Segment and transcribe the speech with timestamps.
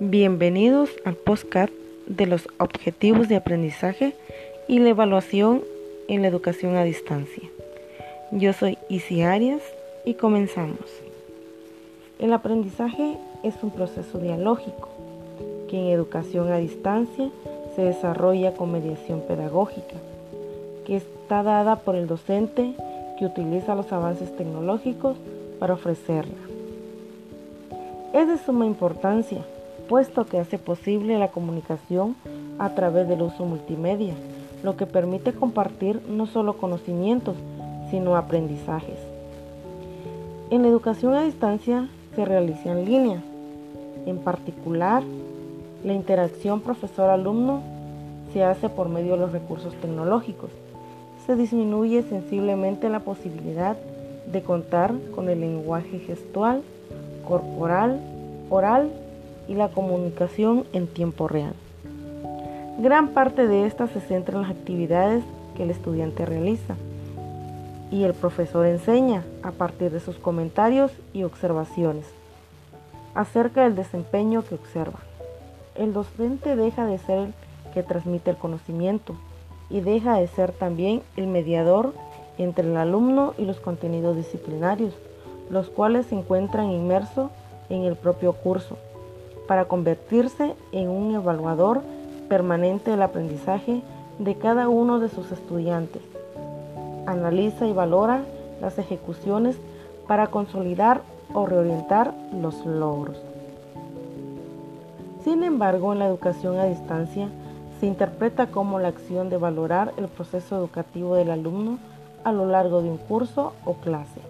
[0.00, 1.72] Bienvenidos al podcast
[2.06, 4.14] de los objetivos de aprendizaje
[4.68, 5.64] y la evaluación
[6.06, 7.42] en la educación a distancia.
[8.30, 9.60] Yo soy Isi Arias
[10.04, 10.78] y comenzamos.
[12.20, 14.88] El aprendizaje es un proceso dialógico
[15.68, 17.30] que en educación a distancia
[17.74, 19.96] se desarrolla con mediación pedagógica,
[20.86, 22.72] que está dada por el docente
[23.18, 25.16] que utiliza los avances tecnológicos
[25.58, 26.38] para ofrecerla.
[28.12, 29.44] Es de suma importancia
[29.88, 32.14] puesto que hace posible la comunicación
[32.58, 34.14] a través del uso multimedia,
[34.62, 37.36] lo que permite compartir no solo conocimientos,
[37.90, 38.98] sino aprendizajes.
[40.50, 43.22] En la educación a distancia se realiza en línea.
[44.06, 45.02] En particular,
[45.84, 47.62] la interacción profesor-alumno
[48.32, 50.50] se hace por medio de los recursos tecnológicos.
[51.26, 53.76] Se disminuye sensiblemente la posibilidad
[54.30, 56.62] de contar con el lenguaje gestual,
[57.26, 58.00] corporal,
[58.50, 58.90] oral
[59.48, 61.54] y la comunicación en tiempo real.
[62.78, 65.24] Gran parte de esta se centra en las actividades
[65.56, 66.76] que el estudiante realiza
[67.90, 72.06] y el profesor enseña a partir de sus comentarios y observaciones
[73.14, 75.00] acerca del desempeño que observa.
[75.74, 77.34] El docente deja de ser el
[77.74, 79.16] que transmite el conocimiento
[79.70, 81.94] y deja de ser también el mediador
[82.36, 84.94] entre el alumno y los contenidos disciplinarios,
[85.50, 87.30] los cuales se encuentran inmersos
[87.70, 88.76] en el propio curso
[89.48, 91.80] para convertirse en un evaluador
[92.28, 93.82] permanente del aprendizaje
[94.20, 96.02] de cada uno de sus estudiantes.
[97.06, 98.20] Analiza y valora
[98.60, 99.56] las ejecuciones
[100.06, 101.00] para consolidar
[101.32, 103.16] o reorientar los logros.
[105.24, 107.28] Sin embargo, en la educación a distancia
[107.80, 111.78] se interpreta como la acción de valorar el proceso educativo del alumno
[112.24, 114.20] a lo largo de un curso o clase.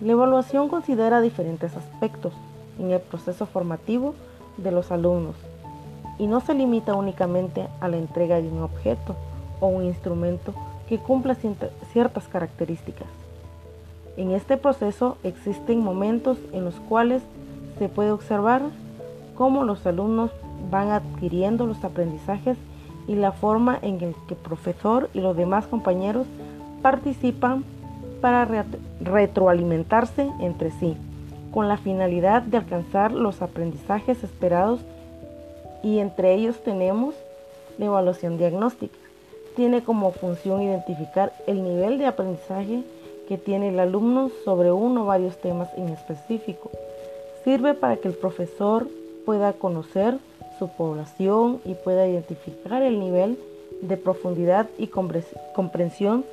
[0.00, 2.32] La evaluación considera diferentes aspectos,
[2.80, 4.14] en el proceso formativo
[4.56, 5.36] de los alumnos
[6.18, 9.16] y no se limita únicamente a la entrega de un objeto
[9.60, 10.54] o un instrumento
[10.88, 11.36] que cumpla
[11.92, 13.06] ciertas características.
[14.16, 17.22] En este proceso existen momentos en los cuales
[17.78, 18.62] se puede observar
[19.34, 20.30] cómo los alumnos
[20.70, 22.58] van adquiriendo los aprendizajes
[23.08, 26.26] y la forma en que el profesor y los demás compañeros
[26.82, 27.64] participan
[28.20, 28.46] para
[29.00, 30.96] retroalimentarse entre sí
[31.52, 34.80] con la finalidad de alcanzar los aprendizajes esperados
[35.82, 37.14] y entre ellos tenemos
[37.78, 38.96] la evaluación diagnóstica.
[39.56, 42.82] Tiene como función identificar el nivel de aprendizaje
[43.28, 46.70] que tiene el alumno sobre uno o varios temas en específico.
[47.44, 48.86] Sirve para que el profesor
[49.24, 50.18] pueda conocer
[50.58, 53.38] su población y pueda identificar el nivel
[53.82, 56.24] de profundidad y comprensión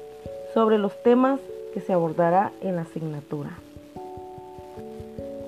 [0.53, 1.39] sobre los temas
[1.73, 3.57] que se abordará en la asignatura.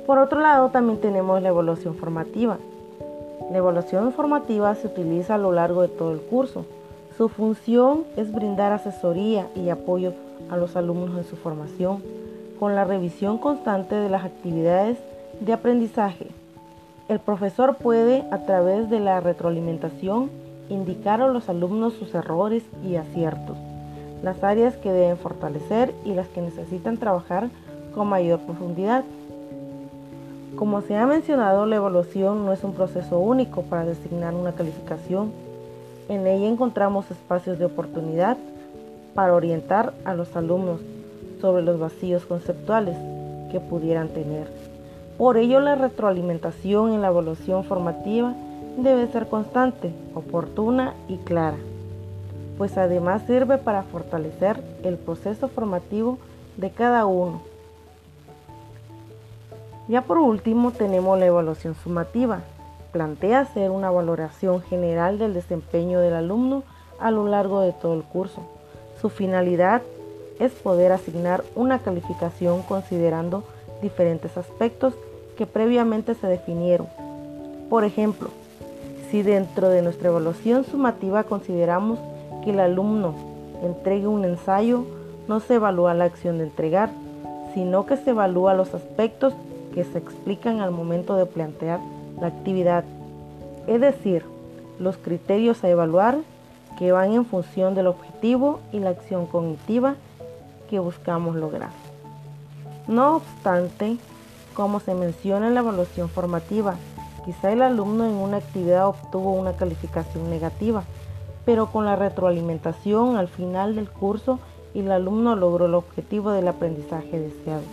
[0.09, 2.57] Por otro lado, también tenemos la evaluación formativa.
[3.51, 6.65] La evaluación formativa se utiliza a lo largo de todo el curso.
[7.15, 10.13] Su función es brindar asesoría y apoyo
[10.49, 12.01] a los alumnos en su formación,
[12.59, 14.97] con la revisión constante de las actividades
[15.41, 16.29] de aprendizaje.
[17.07, 20.31] El profesor puede, a través de la retroalimentación,
[20.69, 23.59] indicar a los alumnos sus errores y aciertos,
[24.23, 27.49] las áreas que deben fortalecer y las que necesitan trabajar
[27.93, 29.03] con mayor profundidad.
[30.59, 35.31] Como se ha mencionado, la evaluación no es un proceso único para designar una calificación.
[36.09, 38.35] En ella encontramos espacios de oportunidad
[39.15, 40.81] para orientar a los alumnos
[41.39, 42.97] sobre los vacíos conceptuales
[43.53, 44.51] que pudieran tener.
[45.17, 48.33] Por ello, la retroalimentación en la evaluación formativa
[48.75, 51.57] debe ser constante, oportuna y clara,
[52.57, 56.17] pues además sirve para fortalecer el proceso formativo
[56.57, 57.48] de cada uno
[59.89, 62.41] ya por último tenemos la evaluación sumativa.
[62.91, 66.63] Plantea hacer una valoración general del desempeño del alumno
[66.99, 68.41] a lo largo de todo el curso.
[69.01, 69.81] Su finalidad
[70.39, 73.43] es poder asignar una calificación considerando
[73.81, 74.93] diferentes aspectos
[75.37, 76.87] que previamente se definieron.
[77.69, 78.29] Por ejemplo,
[79.09, 81.97] si dentro de nuestra evaluación sumativa consideramos
[82.43, 83.15] que el alumno
[83.63, 84.85] entregue un ensayo,
[85.27, 86.89] no se evalúa la acción de entregar,
[87.55, 89.33] sino que se evalúa los aspectos
[89.73, 91.79] que se explican al momento de plantear
[92.19, 92.83] la actividad,
[93.67, 94.23] es decir,
[94.79, 96.17] los criterios a evaluar
[96.77, 99.95] que van en función del objetivo y la acción cognitiva
[100.69, 101.71] que buscamos lograr.
[102.87, 103.97] No obstante,
[104.53, 106.75] como se menciona en la evaluación formativa,
[107.25, 110.83] quizá el alumno en una actividad obtuvo una calificación negativa,
[111.45, 114.39] pero con la retroalimentación al final del curso
[114.73, 117.63] el alumno logró el objetivo del aprendizaje deseado.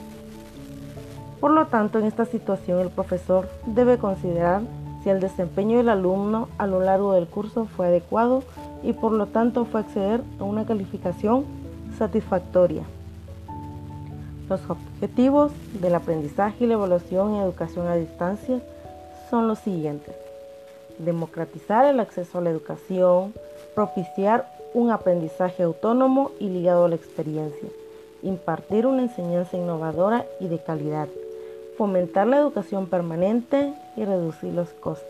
[1.40, 4.62] Por lo tanto, en esta situación el profesor debe considerar
[5.02, 8.42] si el desempeño del alumno a lo largo del curso fue adecuado
[8.82, 11.44] y por lo tanto fue acceder a una calificación
[11.98, 12.82] satisfactoria.
[14.48, 18.60] Los objetivos del aprendizaje y la evaluación en educación a distancia
[19.28, 20.14] son los siguientes.
[20.98, 23.34] Democratizar el acceso a la educación,
[23.74, 27.68] propiciar un aprendizaje autónomo y ligado a la experiencia,
[28.22, 31.08] impartir una enseñanza innovadora y de calidad,
[31.76, 35.06] fomentar la educación permanente y reducir los costes.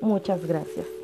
[0.00, 0.99] Muchas gracias.